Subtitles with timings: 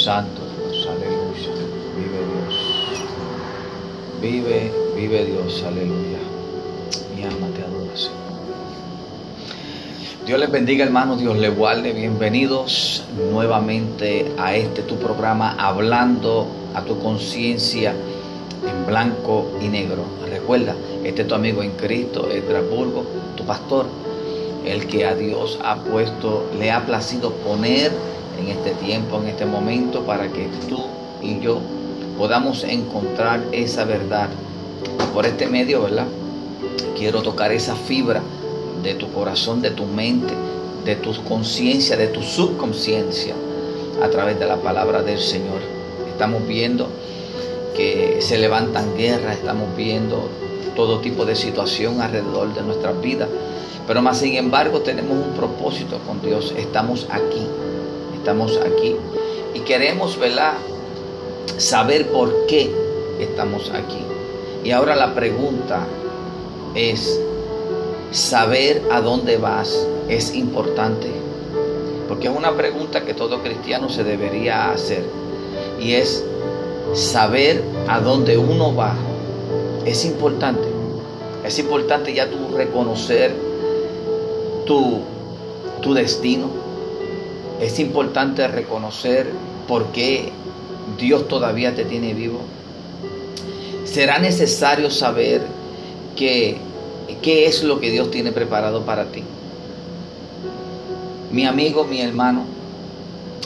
[0.00, 1.50] Santo Dios, aleluya.
[1.94, 2.56] Vive Dios.
[4.22, 6.18] Vive, vive Dios, aleluya.
[7.14, 8.14] Mi alma te adora, Señor.
[10.24, 11.20] Dios les bendiga, hermanos.
[11.20, 11.92] Dios les guarde.
[11.92, 20.04] Bienvenidos nuevamente a este tu programa, hablando a tu conciencia en blanco y negro.
[20.30, 20.74] Recuerda,
[21.04, 23.04] este es tu amigo en Cristo, Estrasburgo,
[23.36, 23.84] tu pastor,
[24.64, 27.92] el que a Dios ha puesto, le ha placido poner
[28.40, 30.84] en este tiempo, en este momento, para que tú
[31.22, 31.60] y yo
[32.16, 34.28] podamos encontrar esa verdad.
[35.14, 36.06] Por este medio, ¿verdad?
[36.96, 38.22] Quiero tocar esa fibra
[38.82, 40.32] de tu corazón, de tu mente,
[40.84, 43.34] de tu conciencia, de tu subconsciencia,
[44.02, 45.60] a través de la palabra del Señor.
[46.08, 46.88] Estamos viendo
[47.76, 50.28] que se levantan guerras, estamos viendo
[50.76, 53.28] todo tipo de situación alrededor de nuestras vidas.
[53.86, 56.54] Pero más sin embargo tenemos un propósito con Dios.
[56.56, 57.46] Estamos aquí,
[58.20, 58.96] estamos aquí.
[59.54, 60.52] Y queremos, ¿verdad?
[61.56, 62.70] Saber por qué
[63.18, 63.98] estamos aquí.
[64.62, 65.86] Y ahora la pregunta
[66.74, 67.20] es,
[68.12, 71.08] saber a dónde vas es importante.
[72.08, 75.04] Porque es una pregunta que todo cristiano se debería hacer.
[75.80, 76.24] Y es,
[76.92, 78.94] saber a dónde uno va
[79.86, 80.68] es importante.
[81.44, 83.34] Es importante ya tú reconocer
[84.66, 85.00] tu,
[85.80, 86.48] tu destino.
[87.60, 89.30] Es importante reconocer
[89.68, 90.32] por qué
[90.98, 92.40] Dios todavía te tiene vivo.
[93.84, 95.42] Será necesario saber
[96.16, 96.58] qué
[97.22, 99.22] es lo que Dios tiene preparado para ti.
[101.30, 102.44] Mi amigo, mi hermano,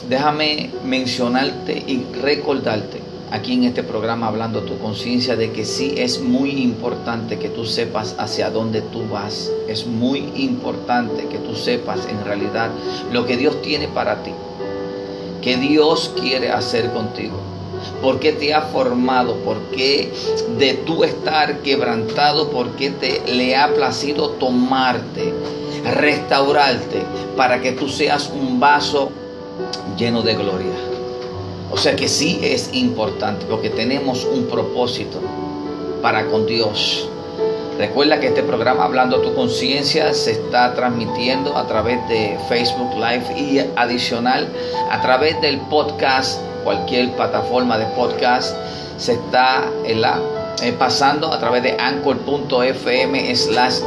[0.09, 3.03] déjame mencionarte y recordarte
[3.35, 7.65] aquí en este programa hablando tu conciencia de que sí es muy importante que tú
[7.65, 9.51] sepas hacia dónde tú vas.
[9.69, 12.71] Es muy importante que tú sepas en realidad
[13.12, 14.31] lo que Dios tiene para ti.
[15.43, 17.37] Que Dios quiere hacer contigo.
[18.01, 19.35] ¿Por qué te ha formado?
[19.39, 20.12] ¿Por qué
[20.57, 22.51] de tú estar quebrantado?
[22.51, 25.34] ¿Por qué te le ha placido tomarte,
[25.93, 27.03] restaurarte
[27.37, 29.11] para que tú seas un vaso
[29.99, 30.94] lleno de gloria?
[31.70, 35.20] O sea que sí es importante porque tenemos un propósito
[36.02, 37.08] para con Dios.
[37.78, 42.94] Recuerda que este programa Hablando a tu conciencia se está transmitiendo a través de Facebook
[42.94, 44.48] Live y adicional
[44.91, 48.56] a través del podcast, cualquier plataforma de podcast
[48.96, 50.20] se está en la,
[50.62, 53.81] eh, pasando a través de anchor.fm slash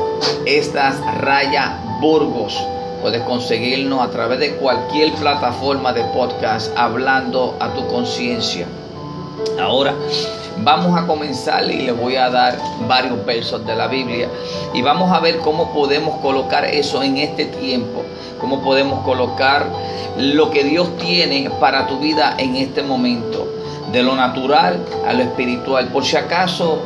[0.46, 2.62] estas raya burgos.
[3.08, 8.68] Puedes conseguirnos a través de cualquier plataforma de podcast hablando a tu conciencia.
[9.58, 9.96] Ahora
[10.58, 14.28] vamos a comenzar y le voy a dar varios versos de la Biblia
[14.74, 18.04] y vamos a ver cómo podemos colocar eso en este tiempo,
[18.42, 19.68] cómo podemos colocar
[20.18, 23.48] lo que Dios tiene para tu vida en este momento,
[23.90, 25.88] de lo natural a lo espiritual.
[25.94, 26.80] Por si acaso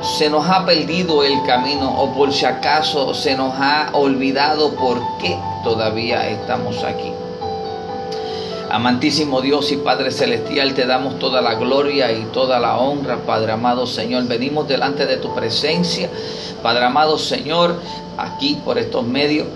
[0.00, 4.98] se nos ha perdido el camino o por si acaso se nos ha olvidado por
[5.18, 7.12] qué todavía estamos aquí.
[8.70, 13.52] Amantísimo Dios y Padre Celestial, te damos toda la gloria y toda la honra, Padre
[13.52, 14.26] amado Señor.
[14.28, 16.08] Venimos delante de tu presencia,
[16.62, 17.74] Padre amado Señor,
[18.16, 19.48] aquí por estos medios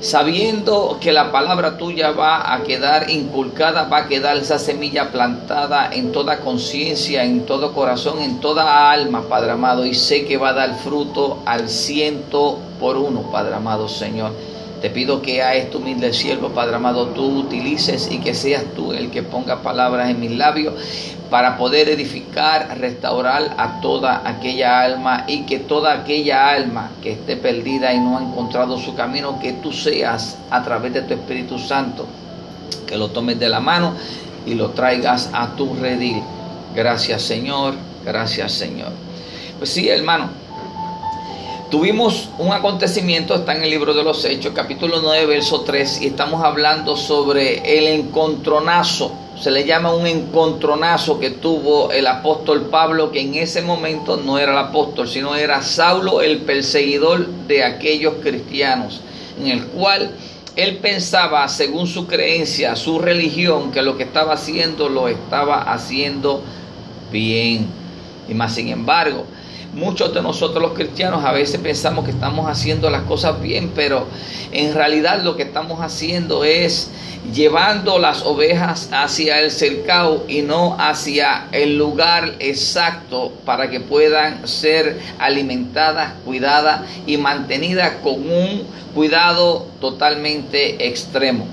[0.00, 5.90] sabiendo que la palabra tuya va a quedar inculcada, va a quedar esa semilla plantada
[5.92, 10.50] en toda conciencia, en todo corazón, en toda alma, Padre amado, y sé que va
[10.50, 14.32] a dar fruto al ciento por uno, Padre amado Señor.
[14.80, 18.92] Te pido que a este humilde siervo, Padre amado, tú utilices y que seas tú
[18.92, 20.74] el que ponga palabras en mis labios
[21.30, 27.36] para poder edificar, restaurar a toda aquella alma y que toda aquella alma que esté
[27.36, 31.58] perdida y no ha encontrado su camino, que tú seas a través de tu Espíritu
[31.58, 32.06] Santo,
[32.86, 33.94] que lo tomes de la mano
[34.44, 36.22] y lo traigas a tu redil.
[36.74, 38.92] Gracias Señor, gracias Señor.
[39.58, 40.45] Pues sí, hermano.
[41.70, 46.06] Tuvimos un acontecimiento, está en el libro de los Hechos, capítulo 9, verso 3, y
[46.06, 49.10] estamos hablando sobre el encontronazo.
[49.36, 54.38] Se le llama un encontronazo que tuvo el apóstol Pablo, que en ese momento no
[54.38, 59.00] era el apóstol, sino era Saulo, el perseguidor de aquellos cristianos,
[59.40, 60.12] en el cual
[60.54, 66.42] él pensaba, según su creencia, su religión, que lo que estaba haciendo lo estaba haciendo
[67.10, 67.66] bien.
[68.28, 69.26] Y más sin embargo,
[69.76, 74.06] Muchos de nosotros los cristianos a veces pensamos que estamos haciendo las cosas bien, pero
[74.50, 76.88] en realidad lo que estamos haciendo es
[77.30, 84.48] llevando las ovejas hacia el cercado y no hacia el lugar exacto para que puedan
[84.48, 88.62] ser alimentadas, cuidadas y mantenidas con un
[88.94, 91.46] cuidado totalmente extremo.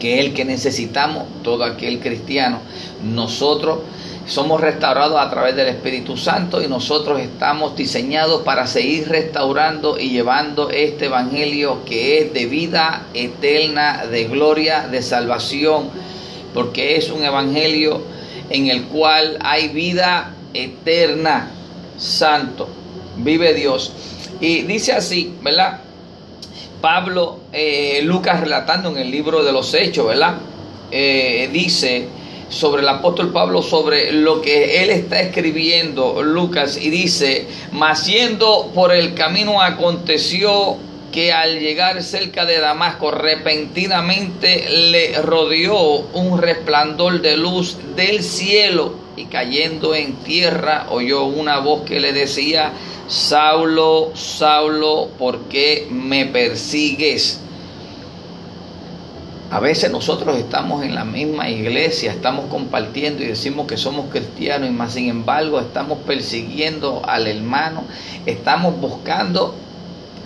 [0.00, 2.58] que es el que necesitamos, todo aquel cristiano.
[3.04, 3.78] Nosotros
[4.26, 10.10] somos restaurados a través del Espíritu Santo y nosotros estamos diseñados para seguir restaurando y
[10.10, 15.90] llevando este Evangelio que es de vida eterna, de gloria, de salvación,
[16.54, 18.02] porque es un Evangelio
[18.50, 21.50] en el cual hay vida eterna,
[21.96, 22.68] santo,
[23.16, 23.92] vive Dios.
[24.40, 25.80] Y dice así, ¿verdad?
[26.80, 30.34] Pablo, eh, Lucas relatando en el libro de los Hechos, ¿verdad?
[30.90, 32.08] Eh, dice
[32.52, 38.70] sobre el apóstol Pablo, sobre lo que él está escribiendo, Lucas, y dice, mas yendo
[38.74, 40.76] por el camino aconteció
[41.12, 45.76] que al llegar cerca de Damasco repentinamente le rodeó
[46.14, 52.12] un resplandor de luz del cielo y cayendo en tierra oyó una voz que le
[52.12, 52.72] decía,
[53.08, 57.41] Saulo, Saulo, ¿por qué me persigues?
[59.52, 64.70] A veces nosotros estamos en la misma iglesia, estamos compartiendo y decimos que somos cristianos
[64.70, 67.84] y más sin embargo estamos persiguiendo al hermano,
[68.24, 69.54] estamos buscando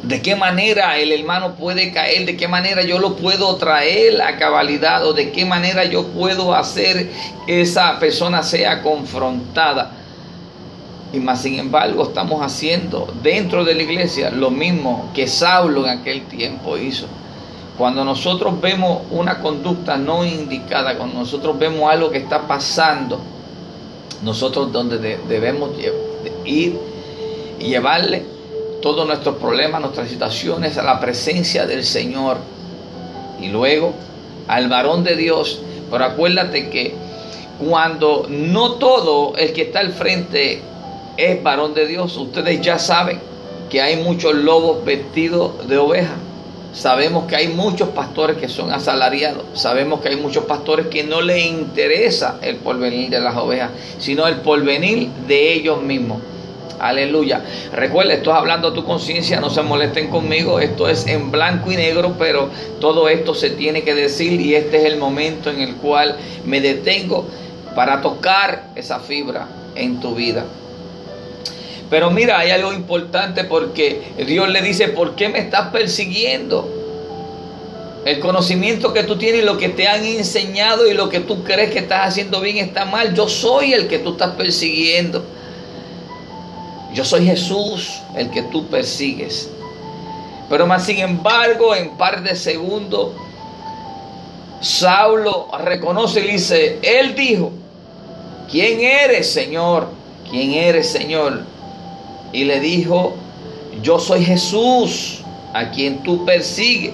[0.04, 4.36] de qué manera el hermano puede caer, de qué manera yo lo puedo traer a
[4.36, 7.10] cabalidad o de qué manera yo puedo hacer
[7.48, 9.90] que esa persona sea confrontada.
[11.12, 15.98] Y más sin embargo estamos haciendo dentro de la iglesia lo mismo que Saulo en
[15.98, 17.08] aquel tiempo hizo.
[17.78, 23.20] Cuando nosotros vemos una conducta no indicada, cuando nosotros vemos algo que está pasando,
[24.22, 25.70] nosotros donde debemos
[26.44, 26.78] ir
[27.58, 28.24] y llevarle
[28.80, 32.38] todos nuestros problemas, nuestras situaciones a la presencia del Señor.
[33.40, 33.92] Y luego
[34.48, 35.60] al varón de Dios.
[35.90, 36.94] Pero acuérdate que
[37.58, 40.62] cuando no todo el que está al frente
[41.16, 43.20] es varón de Dios, ustedes ya saben
[43.70, 46.14] que hay muchos lobos vestidos de oveja.
[46.76, 49.44] Sabemos que hay muchos pastores que son asalariados.
[49.54, 54.26] Sabemos que hay muchos pastores que no les interesa el porvenir de las ovejas, sino
[54.26, 56.18] el porvenir de ellos mismos.
[56.78, 57.42] Aleluya.
[57.72, 61.72] Recuerda, esto es hablando a tu conciencia, no se molesten conmigo, esto es en blanco
[61.72, 65.62] y negro, pero todo esto se tiene que decir y este es el momento en
[65.62, 67.26] el cual me detengo
[67.74, 70.44] para tocar esa fibra en tu vida.
[71.88, 76.68] Pero mira, hay algo importante porque Dios le dice, ¿por qué me estás persiguiendo?
[78.04, 81.70] El conocimiento que tú tienes lo que te han enseñado y lo que tú crees
[81.70, 83.14] que estás haciendo bien está mal.
[83.14, 85.24] Yo soy el que tú estás persiguiendo.
[86.92, 89.50] Yo soy Jesús, el que tú persigues.
[90.48, 93.10] Pero más sin embargo, en par de segundos,
[94.60, 97.52] Saulo reconoce y dice, él dijo,
[98.50, 99.88] ¿quién eres, Señor?
[100.30, 101.55] ¿Quién eres, Señor?
[102.36, 103.14] Y le dijo,
[103.82, 105.22] yo soy Jesús
[105.54, 106.92] a quien tú persigues.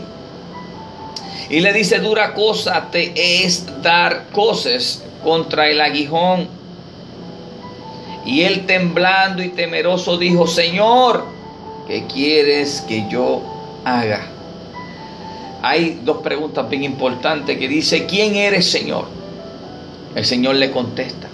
[1.50, 3.12] Y le dice, dura cosa te
[3.44, 6.46] es dar cosas contra el aguijón.
[8.24, 11.26] Y él temblando y temeroso dijo, Señor,
[11.88, 13.42] ¿qué quieres que yo
[13.84, 14.24] haga?
[15.60, 19.06] Hay dos preguntas bien importantes que dice, ¿quién eres Señor?
[20.14, 21.31] El Señor le contesta.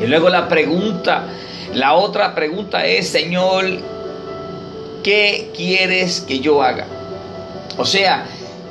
[0.00, 1.24] Y luego la pregunta
[1.74, 3.64] la otra pregunta es, Señor,
[5.02, 6.86] ¿qué quieres que yo haga?
[7.76, 8.26] O sea,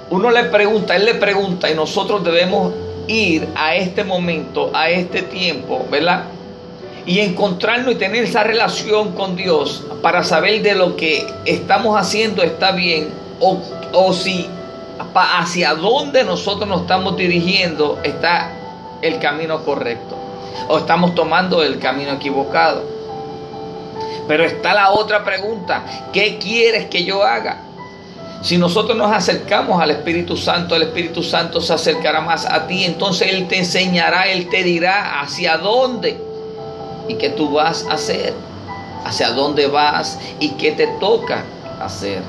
[0.10, 2.74] uno le pregunta, él le pregunta y nosotros debemos
[3.08, 6.24] ir a este momento, a este tiempo, ¿verdad?
[7.06, 12.42] Y encontrarnos y tener esa relación con Dios para saber de lo que estamos haciendo
[12.42, 13.10] está bien
[13.42, 13.60] o,
[13.92, 14.48] o si
[15.14, 18.50] hacia dónde nosotros nos estamos dirigiendo está
[19.02, 20.23] el camino correcto
[20.68, 22.84] o estamos tomando el camino equivocado.
[24.28, 25.84] Pero está la otra pregunta,
[26.14, 27.62] ¿qué quieres que yo haga?
[28.44, 32.84] Si nosotros nos acercamos al Espíritu Santo, el Espíritu Santo se acercará más a ti,
[32.84, 36.18] entonces Él te enseñará, Él te dirá hacia dónde
[37.08, 38.34] y qué tú vas a hacer,
[39.06, 41.46] hacia dónde vas y qué te toca
[41.80, 42.22] hacer.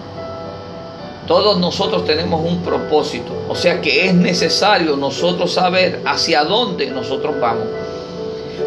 [1.27, 7.41] Todos nosotros tenemos un propósito, o sea que es necesario nosotros saber hacia dónde nosotros
[7.41, 7.67] vamos.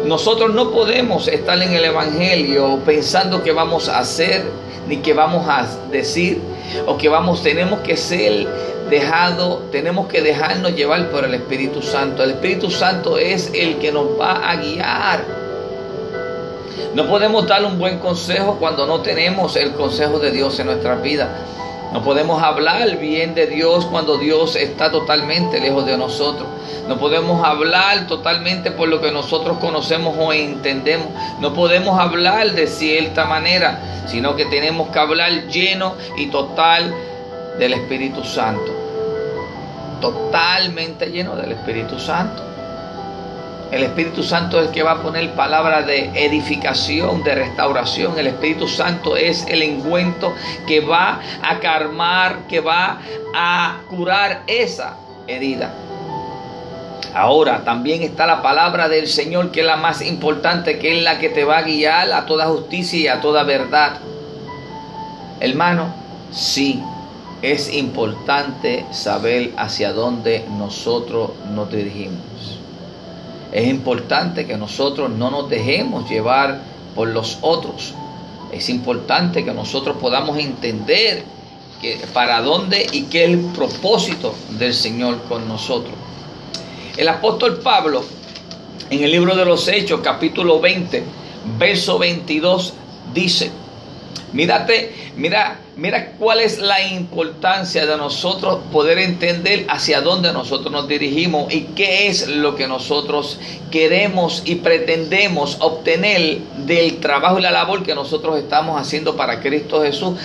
[0.04, 4.42] Nosotros no podemos estar en el Evangelio pensando que vamos a hacer,
[4.86, 6.40] ni que vamos a decir,
[6.86, 8.46] o que vamos, tenemos que ser
[8.90, 12.22] dejado, tenemos que dejarnos llevar por el Espíritu Santo.
[12.22, 15.24] El Espíritu Santo es el que nos va a guiar.
[16.94, 20.96] No podemos dar un buen consejo cuando no tenemos el consejo de Dios en nuestra
[20.96, 21.28] vida.
[21.92, 26.46] No podemos hablar bien de Dios cuando Dios está totalmente lejos de nosotros.
[26.86, 31.08] No podemos hablar totalmente por lo que nosotros conocemos o entendemos.
[31.40, 36.94] No podemos hablar de cierta manera, sino que tenemos que hablar lleno y total
[37.58, 38.74] del Espíritu Santo.
[40.00, 42.57] totalmente lleno del Espíritu Santo.
[43.70, 48.18] El Espíritu Santo es el que va a poner palabras de edificación, de restauración.
[48.18, 50.34] El Espíritu Santo es el engüento
[50.66, 52.98] que va a calmar, que va
[53.34, 54.96] a curar esa
[55.26, 55.74] herida.
[57.14, 61.18] Ahora también está la palabra del Señor que es la más importante, que es la
[61.18, 63.98] que te va a guiar a toda justicia y a toda verdad.
[65.40, 65.92] Hermano,
[66.30, 66.82] sí,
[67.42, 72.57] es importante saber hacia dónde nosotros nos dirigimos.
[73.52, 76.60] Es importante que nosotros no nos dejemos llevar
[76.94, 77.94] por los otros.
[78.52, 81.24] Es importante que nosotros podamos entender
[82.12, 85.94] para dónde y qué es el propósito del Señor con nosotros.
[86.96, 88.04] El apóstol Pablo,
[88.90, 91.04] en el libro de los Hechos, capítulo 20,
[91.58, 92.74] verso 22,
[93.14, 93.50] dice,
[94.32, 100.86] Mírate, mira, mira cuál es la importancia de nosotros poder entender hacia dónde nosotros nos
[100.88, 103.38] dirigimos y qué es lo que nosotros
[103.70, 109.82] queremos y pretendemos obtener del trabajo y la labor que nosotros estamos haciendo para Cristo
[109.82, 110.18] Jesús,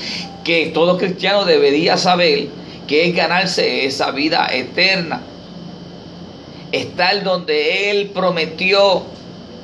[0.44, 2.48] que todo cristiano debería saber
[2.88, 5.22] que es ganarse esa vida eterna.
[6.72, 9.04] Estar donde Él prometió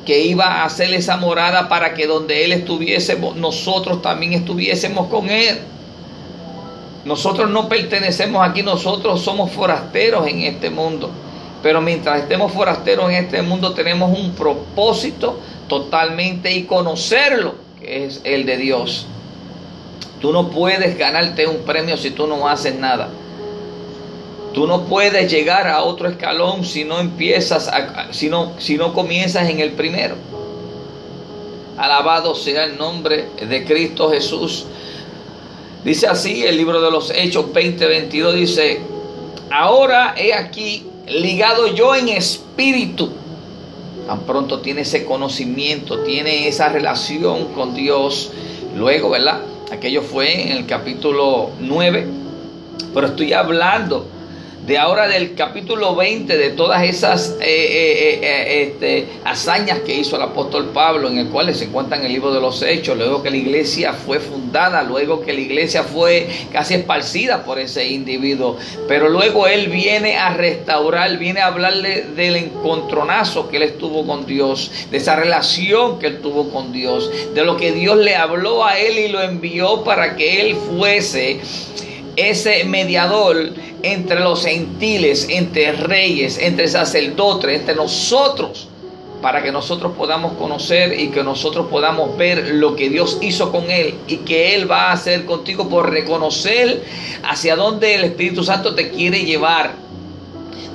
[0.05, 5.29] que iba a hacer esa morada para que donde Él estuviésemos, nosotros también estuviésemos con
[5.29, 5.59] Él.
[7.05, 11.09] Nosotros no pertenecemos aquí, nosotros somos forasteros en este mundo.
[11.61, 18.21] Pero mientras estemos forasteros en este mundo tenemos un propósito totalmente y conocerlo, que es
[18.23, 19.07] el de Dios.
[20.21, 23.09] Tú no puedes ganarte un premio si tú no haces nada.
[24.59, 27.71] Tú no puedes llegar a otro escalón si no empiezas,
[28.11, 30.15] si, no, si no comienzas en el primero.
[31.77, 34.65] Alabado sea el nombre de Cristo Jesús.
[35.85, 38.81] Dice así el libro de los Hechos 20:22 dice,
[39.49, 43.11] ahora he aquí ligado yo en espíritu.
[44.07, 48.33] Tan pronto tiene ese conocimiento, tiene esa relación con Dios.
[48.75, 49.39] Luego, ¿verdad?
[49.71, 52.07] Aquello fue en el capítulo 9.
[52.93, 54.18] Pero estoy hablando
[54.69, 60.15] de ahora del capítulo 20, de todas esas eh, eh, eh, este, hazañas que hizo
[60.15, 63.23] el apóstol Pablo, en el cual se encuentra en el libro de los Hechos, luego
[63.23, 68.57] que la iglesia fue fundada, luego que la iglesia fue casi esparcida por ese individuo,
[68.87, 74.27] pero luego él viene a restaurar, viene a hablarle del encontronazo que él estuvo con
[74.27, 78.63] Dios, de esa relación que él tuvo con Dios, de lo que Dios le habló
[78.63, 81.39] a él y lo envió para que él fuese
[82.15, 88.67] ese mediador entre los gentiles, entre reyes, entre sacerdotes, entre nosotros,
[89.21, 93.69] para que nosotros podamos conocer y que nosotros podamos ver lo que Dios hizo con
[93.69, 96.83] él y que Él va a hacer contigo por reconocer
[97.23, 99.73] hacia dónde el Espíritu Santo te quiere llevar.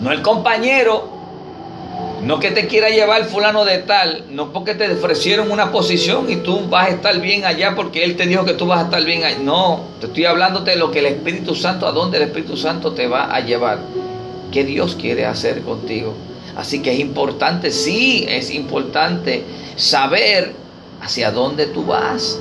[0.01, 1.14] No el compañero,
[2.25, 6.37] no que te quiera llevar fulano de tal, no porque te ofrecieron una posición y
[6.37, 9.05] tú vas a estar bien allá porque Él te dijo que tú vas a estar
[9.05, 9.39] bien allá.
[9.41, 12.93] No, te estoy hablando de lo que el Espíritu Santo, a dónde el Espíritu Santo
[12.93, 13.79] te va a llevar.
[14.51, 16.15] ¿Qué Dios quiere hacer contigo?
[16.57, 19.45] Así que es importante, sí, es importante
[19.77, 20.53] saber
[21.03, 22.41] hacia dónde tú vas.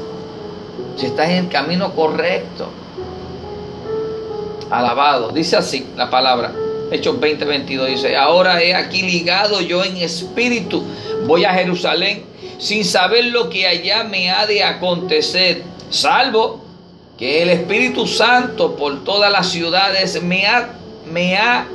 [0.95, 2.69] Si estás en el camino correcto.
[4.69, 5.31] Alabado.
[5.31, 6.53] Dice así la palabra.
[6.93, 10.83] Hechos 20, 22 dice, ahora he aquí ligado yo en espíritu,
[11.25, 12.23] voy a Jerusalén
[12.59, 16.63] sin saber lo que allá me ha de acontecer, salvo
[17.17, 20.69] que el Espíritu Santo por todas las ciudades me ha,
[21.11, 21.67] me ha,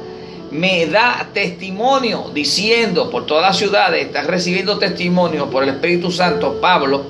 [0.53, 6.61] me da testimonio diciendo por todas las ciudades, está recibiendo testimonio por el Espíritu Santo,
[6.61, 7.03] Pablo,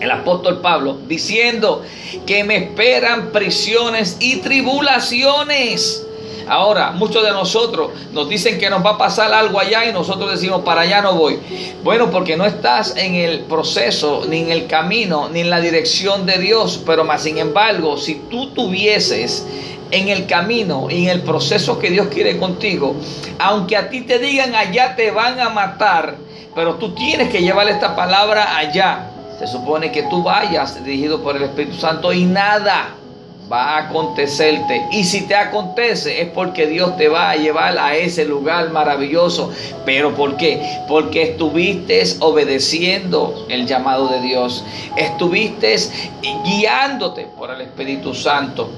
[0.00, 1.82] el apóstol Pablo, diciendo
[2.26, 6.05] que me esperan prisiones y tribulaciones
[6.48, 10.30] Ahora, muchos de nosotros nos dicen que nos va a pasar algo allá y nosotros
[10.30, 11.38] decimos, para allá no voy.
[11.82, 16.24] Bueno, porque no estás en el proceso, ni en el camino, ni en la dirección
[16.24, 16.82] de Dios.
[16.86, 19.44] Pero más sin embargo, si tú tuvieses
[19.90, 22.94] en el camino y en el proceso que Dios quiere contigo,
[23.38, 26.16] aunque a ti te digan allá te van a matar,
[26.54, 29.10] pero tú tienes que llevar esta palabra allá.
[29.38, 32.94] Se supone que tú vayas dirigido por el Espíritu Santo y nada
[33.50, 34.86] va a acontecerte.
[34.90, 39.52] Y si te acontece es porque Dios te va a llevar a ese lugar maravilloso.
[39.84, 40.60] ¿Pero por qué?
[40.88, 44.64] Porque estuviste obedeciendo el llamado de Dios.
[44.96, 45.76] Estuviste
[46.44, 48.70] guiándote por el Espíritu Santo.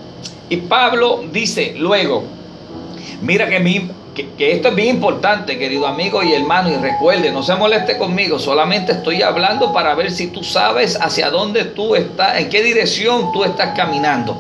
[0.51, 2.25] Y Pablo dice luego,
[3.21, 7.43] mira que, mi, que, esto es bien importante, querido amigo y hermano, y recuerde, no
[7.43, 12.39] se moleste conmigo, solamente estoy hablando para ver si tú sabes hacia dónde tú estás,
[12.39, 14.39] en qué dirección tú estás caminando.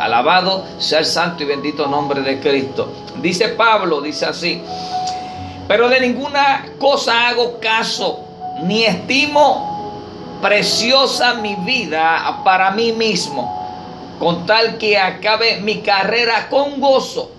[0.00, 2.90] Alabado sea el santo y bendito nombre de Cristo.
[3.20, 4.62] Dice Pablo, dice así,
[5.68, 8.20] pero de ninguna cosa hago caso,
[8.62, 16.80] ni estimo preciosa mi vida para mí mismo, con tal que acabe mi carrera con
[16.80, 17.30] gozo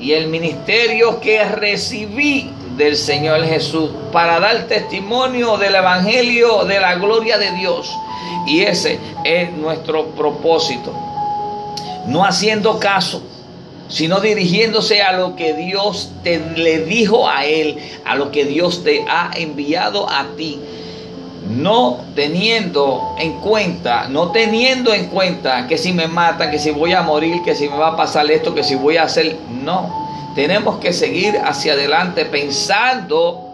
[0.00, 6.96] y el ministerio que recibí del Señor Jesús para dar testimonio del Evangelio de la
[6.96, 7.96] gloria de Dios.
[8.48, 10.92] Y ese es nuestro propósito.
[12.08, 13.22] No haciendo caso,
[13.88, 18.82] sino dirigiéndose a lo que Dios te le dijo a él, a lo que Dios
[18.82, 20.58] te ha enviado a ti.
[21.50, 26.94] No teniendo en cuenta, no teniendo en cuenta que si me matan, que si voy
[26.94, 30.08] a morir, que si me va a pasar esto, que si voy a hacer, no.
[30.34, 33.44] Tenemos que seguir hacia adelante pensando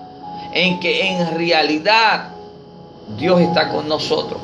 [0.52, 2.28] en que en realidad
[3.16, 4.40] Dios está con nosotros.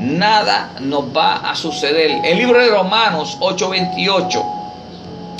[0.00, 2.20] Nada nos va a suceder.
[2.24, 4.58] El libro de Romanos 8:28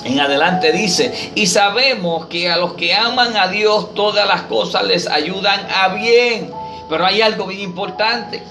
[0.05, 4.85] en adelante dice, y sabemos que a los que aman a Dios todas las cosas
[4.85, 6.51] les ayudan a bien.
[6.89, 8.43] Pero hay algo bien importante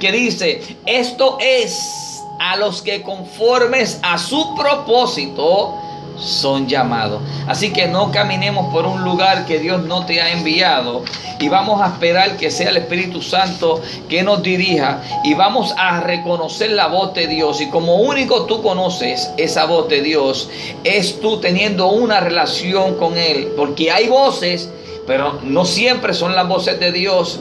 [0.00, 5.74] que dice, esto es a los que conformes a su propósito
[6.18, 7.22] son llamados.
[7.46, 11.02] Así que no caminemos por un lugar que Dios no te ha enviado
[11.38, 16.00] y vamos a esperar que sea el Espíritu Santo que nos dirija y vamos a
[16.00, 20.48] reconocer la voz de Dios y como único tú conoces esa voz de Dios
[20.84, 24.70] es tú teniendo una relación con Él porque hay voces
[25.06, 27.38] pero no siempre son las voces de Dios.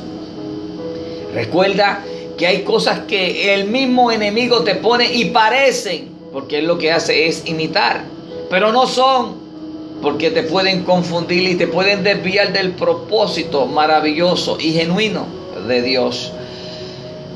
[1.33, 2.03] Recuerda
[2.37, 6.91] que hay cosas que el mismo enemigo te pone y parecen porque él lo que
[6.91, 8.14] hace es imitar
[8.49, 9.35] pero no son,
[10.01, 15.25] porque te pueden confundir y te pueden desviar del propósito maravilloso y genuino
[15.67, 16.31] de Dios.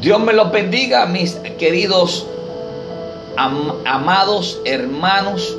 [0.01, 2.25] Dios me los bendiga, mis queridos
[3.35, 5.57] amados hermanos.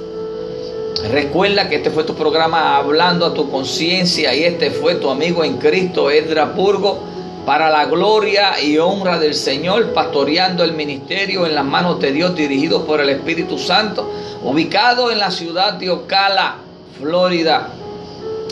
[1.10, 5.44] Recuerda que este fue tu programa hablando a tu conciencia y este fue tu amigo
[5.44, 7.09] en Cristo, Edra Purgo
[7.46, 12.34] para la gloria y honra del Señor, pastoreando el ministerio en las manos de Dios,
[12.34, 14.10] dirigido por el Espíritu Santo,
[14.42, 16.56] ubicado en la ciudad de Ocala,
[16.98, 17.70] Florida,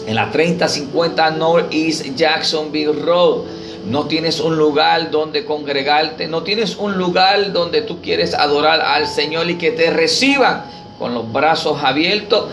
[0.07, 3.43] en la 3050 Northeast Jacksonville Road.
[3.87, 9.07] No tienes un lugar donde congregarte, no tienes un lugar donde tú quieres adorar al
[9.07, 10.65] Señor y que te reciban
[10.99, 12.47] con los brazos abiertos.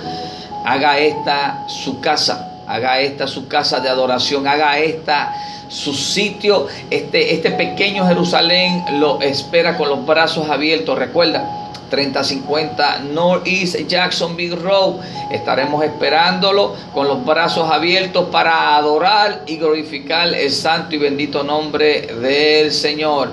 [0.65, 5.33] Haga esta su casa, haga esta su casa de adoración, haga esta
[5.67, 10.97] su sitio, este, este pequeño Jerusalén lo espera con los brazos abiertos.
[10.97, 14.95] Recuerda, 3050 Northeast Jacksonville Road.
[15.31, 22.01] Estaremos esperándolo con los brazos abiertos para adorar y glorificar el santo y bendito nombre
[22.01, 23.31] del Señor.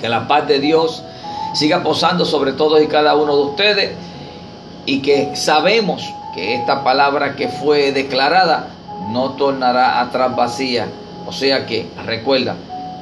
[0.00, 1.02] Que la paz de Dios
[1.54, 3.90] siga posando sobre todos y cada uno de ustedes
[4.86, 6.02] y que sabemos
[6.34, 8.68] que esta palabra que fue declarada
[9.10, 10.86] no tornará atrás vacía
[11.26, 12.56] o sea que, recuerda,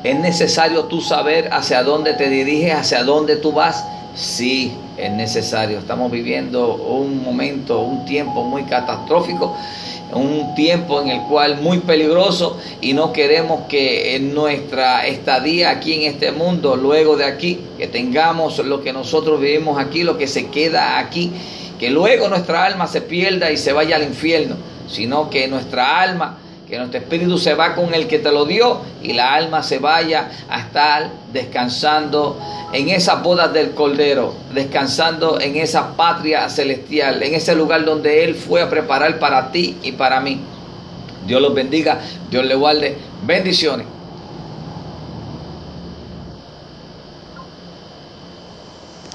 [0.05, 3.85] ¿es necesario tú saber hacia dónde te diriges, hacia dónde tú vas?
[4.15, 5.79] Sí, es necesario.
[5.79, 9.57] Estamos viviendo un momento, un tiempo muy catastrófico,
[10.15, 15.95] un tiempo en el cual muy peligroso y no queremos que en nuestra estadía aquí
[15.95, 20.29] en este mundo, luego de aquí, que tengamos lo que nosotros vivimos aquí, lo que
[20.29, 21.33] se queda aquí,
[21.83, 24.55] que luego nuestra alma se pierda y se vaya al infierno,
[24.89, 28.83] sino que nuestra alma que nuestro espíritu se va con el que te lo dio
[29.03, 32.39] y la alma se vaya a estar descansando
[32.73, 38.37] en esas bodas del Cordero, descansando en esa patria celestial, en ese lugar donde Él
[38.37, 40.39] fue a preparar para ti y para mí.
[41.27, 41.99] Dios los bendiga,
[42.31, 42.97] Dios le guarde.
[43.25, 43.92] Bendiciones.